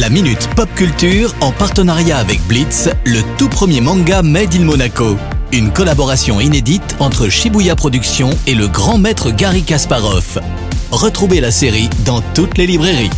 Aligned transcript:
La 0.00 0.10
Minute 0.10 0.48
Pop 0.56 0.68
Culture 0.74 1.32
en 1.40 1.52
partenariat 1.52 2.18
avec 2.18 2.40
Blitz, 2.48 2.88
le 3.06 3.20
tout 3.38 3.48
premier 3.48 3.80
manga 3.80 4.22
Made 4.22 4.52
in 4.56 4.64
Monaco. 4.64 5.16
Une 5.52 5.72
collaboration 5.72 6.40
inédite 6.40 6.96
entre 6.98 7.28
Shibuya 7.28 7.76
Productions 7.76 8.30
et 8.48 8.56
le 8.56 8.66
grand 8.66 8.98
maître 8.98 9.30
Gary 9.30 9.62
Kasparov. 9.62 10.40
Retrouvez 10.90 11.40
la 11.40 11.52
série 11.52 11.88
dans 12.04 12.22
toutes 12.34 12.58
les 12.58 12.66
librairies. 12.66 13.10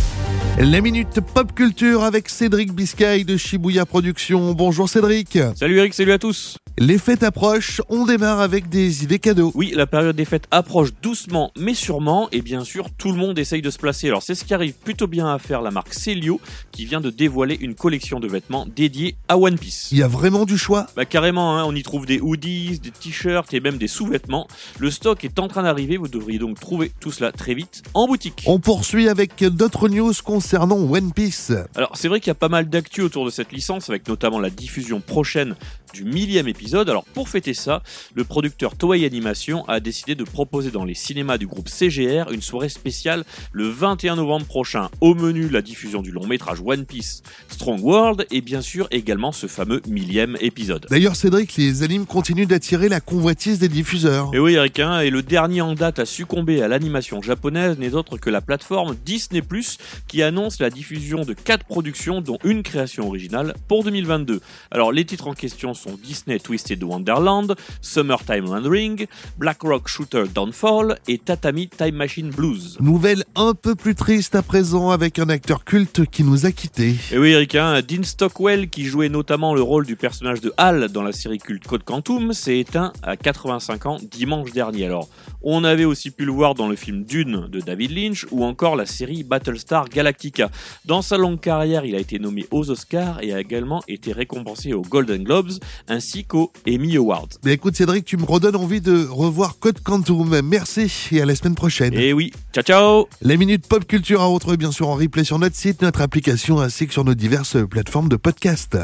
La 0.59 0.81
minute 0.81 1.19
pop 1.33 1.51
culture 1.55 2.03
avec 2.03 2.29
Cédric 2.29 2.71
Biscay 2.73 3.23
de 3.23 3.37
Shibuya 3.37 3.87
Productions. 3.87 4.53
Bonjour 4.53 4.87
Cédric. 4.87 5.39
Salut 5.55 5.79
Eric, 5.79 5.95
salut 5.95 6.11
à 6.11 6.19
tous. 6.19 6.57
Les 6.79 6.99
fêtes 6.99 7.23
approchent, 7.23 7.81
on 7.89 8.05
démarre 8.05 8.39
avec 8.39 8.69
des 8.69 9.03
idées 9.03 9.17
cadeaux. 9.17 9.51
Oui, 9.55 9.73
la 9.75 9.87
période 9.87 10.15
des 10.15 10.25
fêtes 10.25 10.45
approche 10.51 10.89
doucement 11.01 11.51
mais 11.57 11.73
sûrement 11.73 12.29
et 12.31 12.43
bien 12.43 12.63
sûr 12.63 12.91
tout 12.95 13.11
le 13.11 13.17
monde 13.17 13.39
essaye 13.39 13.63
de 13.63 13.71
se 13.71 13.79
placer. 13.79 14.09
Alors 14.09 14.21
c'est 14.21 14.35
ce 14.35 14.45
qui 14.45 14.53
arrive 14.53 14.75
plutôt 14.75 15.07
bien 15.07 15.33
à 15.33 15.39
faire 15.39 15.63
la 15.63 15.71
marque 15.71 15.95
Celio 15.95 16.39
qui 16.71 16.85
vient 16.85 17.01
de 17.01 17.09
dévoiler 17.09 17.57
une 17.59 17.73
collection 17.73 18.19
de 18.19 18.27
vêtements 18.27 18.67
dédiés 18.67 19.15
à 19.27 19.39
One 19.39 19.57
Piece. 19.57 19.89
Il 19.91 19.97
y 19.97 20.03
a 20.03 20.07
vraiment 20.07 20.45
du 20.45 20.55
choix 20.55 20.85
Bah 20.95 21.05
carrément, 21.05 21.57
hein, 21.57 21.63
on 21.65 21.73
y 21.73 21.81
trouve 21.81 22.05
des 22.05 22.19
hoodies, 22.19 22.77
des 22.77 22.91
t-shirts 22.91 23.51
et 23.55 23.59
même 23.59 23.79
des 23.79 23.87
sous-vêtements. 23.87 24.47
Le 24.77 24.91
stock 24.91 25.25
est 25.25 25.39
en 25.39 25.47
train 25.47 25.63
d'arriver, 25.63 25.97
vous 25.97 26.07
devriez 26.07 26.37
donc 26.37 26.59
trouver 26.59 26.91
tout 26.99 27.11
cela 27.11 27.31
très 27.31 27.55
vite 27.55 27.81
en 27.95 28.05
boutique. 28.05 28.43
On 28.45 28.59
poursuit 28.59 29.09
avec 29.09 29.43
d'autres 29.43 29.89
news 29.89 30.13
concernant 30.23 30.77
One 30.77 31.11
Piece. 31.11 31.53
Alors 31.73 31.93
c'est 31.95 32.07
vrai 32.07 32.19
qu'il 32.19 32.27
y 32.27 32.31
a 32.31 32.35
pas 32.35 32.49
mal 32.49 32.69
d'actu 32.69 33.01
autour 33.01 33.25
de 33.25 33.31
cette 33.31 33.51
licence 33.51 33.89
avec 33.89 34.07
notamment 34.07 34.39
la 34.39 34.51
diffusion 34.51 35.01
prochaine 35.01 35.55
du 35.91 36.03
millième 36.03 36.47
épisode. 36.47 36.66
Alors 36.73 37.05
pour 37.05 37.29
fêter 37.29 37.53
ça, 37.53 37.81
le 38.13 38.23
producteur 38.23 38.75
Toei 38.75 39.05
Animation 39.05 39.67
a 39.67 39.79
décidé 39.79 40.15
de 40.15 40.23
proposer 40.23 40.71
dans 40.71 40.85
les 40.85 40.93
cinémas 40.93 41.37
du 41.37 41.47
groupe 41.47 41.69
CGR 41.69 42.31
une 42.31 42.41
soirée 42.41 42.69
spéciale 42.69 43.23
le 43.51 43.67
21 43.67 44.17
novembre 44.17 44.45
prochain. 44.45 44.89
Au 45.01 45.15
menu, 45.15 45.49
la 45.49 45.61
diffusion 45.61 46.01
du 46.01 46.11
long 46.11 46.27
métrage 46.27 46.59
One 46.63 46.85
Piece 46.85 47.23
Strong 47.47 47.81
World 47.83 48.27
et 48.31 48.41
bien 48.41 48.61
sûr 48.61 48.87
également 48.91 49.31
ce 49.31 49.47
fameux 49.47 49.81
millième 49.87 50.37
épisode. 50.41 50.85
D'ailleurs 50.89 51.15
Cédric, 51.15 51.55
les 51.57 51.83
animes 51.83 52.05
continuent 52.05 52.47
d'attirer 52.47 52.89
la 52.89 52.99
convoitise 52.99 53.59
des 53.59 53.69
diffuseurs. 53.69 54.31
Et 54.33 54.39
oui 54.39 54.53
Eric, 54.53 54.79
hein, 54.79 54.99
et 54.99 55.09
le 55.09 55.23
dernier 55.23 55.61
en 55.61 55.73
date 55.73 55.99
à 55.99 56.05
succomber 56.05 56.61
à 56.61 56.67
l'animation 56.67 57.21
japonaise 57.21 57.77
n'est 57.77 57.93
autre 57.93 58.17
que 58.17 58.29
la 58.29 58.41
plateforme 58.41 58.95
Disney 59.05 59.41
+, 59.41 60.07
qui 60.07 60.21
annonce 60.21 60.59
la 60.59 60.69
diffusion 60.69 61.23
de 61.23 61.33
4 61.33 61.65
productions 61.65 62.21
dont 62.21 62.37
une 62.43 62.63
création 62.63 63.07
originale 63.07 63.53
pour 63.67 63.83
2022. 63.83 64.41
Alors 64.71 64.91
les 64.91 65.05
titres 65.05 65.27
en 65.27 65.33
question 65.33 65.73
sont 65.73 65.97
Disney 66.03 66.39
Twisted 66.57 66.83
Wonderland, 66.83 67.55
Summertime 67.81 68.49
Ring, 68.67 69.05
Black 69.37 69.61
Rock 69.61 69.87
Shooter 69.87 70.23
Downfall 70.33 70.97
et 71.07 71.19
Tatami 71.19 71.67
Time 71.67 71.93
Machine 71.93 72.31
Blues. 72.31 72.77
Nouvelle 72.79 73.25
un 73.35 73.53
peu 73.53 73.75
plus 73.75 73.93
triste 73.93 74.33
à 74.33 74.41
présent 74.41 74.89
avec 74.89 75.19
un 75.19 75.29
acteur 75.29 75.63
culte 75.63 76.09
qui 76.09 76.23
nous 76.23 76.47
a 76.47 76.51
quittés. 76.51 76.95
Et 77.11 77.19
oui 77.19 77.29
Eric, 77.33 77.53
hein, 77.53 77.81
Dean 77.87 78.01
Stockwell 78.01 78.69
qui 78.69 78.85
jouait 78.85 79.07
notamment 79.07 79.53
le 79.53 79.61
rôle 79.61 79.85
du 79.85 79.95
personnage 79.95 80.41
de 80.41 80.51
Hal 80.57 80.87
dans 80.87 81.03
la 81.03 81.11
série 81.11 81.37
culte 81.37 81.67
Code 81.67 81.83
Quantum 81.83 82.33
s'est 82.33 82.57
éteint 82.57 82.91
à 83.03 83.15
85 83.15 83.85
ans 83.85 83.97
dimanche 84.09 84.51
dernier. 84.51 84.85
Alors 84.85 85.09
on 85.43 85.63
avait 85.63 85.85
aussi 85.85 86.09
pu 86.09 86.25
le 86.25 86.31
voir 86.31 86.55
dans 86.55 86.67
le 86.67 86.75
film 86.75 87.03
Dune 87.03 87.47
de 87.51 87.59
David 87.59 87.91
Lynch 87.91 88.25
ou 88.31 88.43
encore 88.43 88.75
la 88.75 88.87
série 88.87 89.21
Battlestar 89.21 89.89
Galactica. 89.89 90.49
Dans 90.85 91.03
sa 91.03 91.17
longue 91.17 91.39
carrière, 91.39 91.85
il 91.85 91.93
a 91.93 91.99
été 91.99 92.17
nommé 92.17 92.47
aux 92.49 92.71
Oscars 92.71 93.21
et 93.21 93.31
a 93.31 93.39
également 93.39 93.83
été 93.87 94.11
récompensé 94.11 94.73
aux 94.73 94.81
Golden 94.81 95.23
Globes 95.23 95.51
ainsi 95.87 96.25
qu'aux 96.25 96.36
Emmy 96.67 96.97
Awards. 96.97 97.29
Mais 97.43 97.53
écoute 97.53 97.75
Cédric, 97.75 98.05
tu 98.05 98.17
me 98.17 98.25
redonnes 98.25 98.55
envie 98.55 98.81
de 98.81 99.05
revoir 99.09 99.59
Code 99.59 99.81
Quantum. 99.81 100.41
Merci 100.43 100.91
et 101.11 101.21
à 101.21 101.25
la 101.25 101.35
semaine 101.35 101.55
prochaine. 101.55 101.93
Et 101.93 102.13
oui, 102.13 102.31
ciao 102.53 102.63
ciao 102.63 103.07
La 103.21 103.37
minute 103.37 103.67
pop 103.67 103.85
culture 103.85 104.21
à 104.21 104.25
retrouver 104.25 104.57
bien 104.57 104.71
sûr 104.71 104.89
en 104.89 104.95
replay 104.95 105.23
sur 105.23 105.39
notre 105.39 105.55
site, 105.55 105.81
notre 105.81 106.01
application 106.01 106.59
ainsi 106.59 106.87
que 106.87 106.93
sur 106.93 107.03
nos 107.03 107.15
diverses 107.15 107.57
plateformes 107.69 108.09
de 108.09 108.17
podcast. 108.17 108.77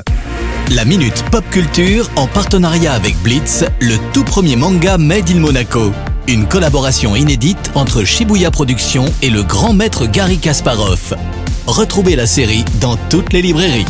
La 0.72 0.86
Minute 0.86 1.24
Pop 1.30 1.44
Culture 1.52 2.10
en 2.16 2.26
partenariat 2.26 2.94
avec 2.94 3.16
Blitz, 3.22 3.66
le 3.80 3.98
tout 4.14 4.24
premier 4.24 4.56
manga 4.56 4.98
Made 4.98 5.30
in 5.30 5.40
Monaco. 5.40 5.92
Une 6.28 6.48
collaboration 6.48 7.16
inédite 7.16 7.72
entre 7.76 8.04
Shibuya 8.04 8.50
Productions 8.50 9.06
et 9.22 9.30
le 9.30 9.44
grand 9.44 9.74
maître 9.74 10.06
Gary 10.06 10.38
Kasparov. 10.38 11.16
Retrouvez 11.68 12.16
la 12.16 12.26
série 12.26 12.64
dans 12.80 12.98
toutes 13.10 13.34
les 13.34 13.42
librairies. 13.42 13.86